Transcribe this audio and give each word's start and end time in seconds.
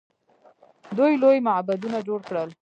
دوی 0.97 1.13
لوی 1.21 1.37
معبدونه 1.47 1.97
جوړ 2.07 2.19
کړل. 2.29 2.49